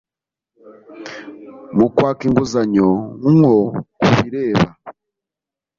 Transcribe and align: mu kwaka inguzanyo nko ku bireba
mu 1.77 1.85
kwaka 1.95 2.21
inguzanyo 2.27 2.89
nko 3.35 3.55
ku 4.03 4.09
bireba 4.23 4.67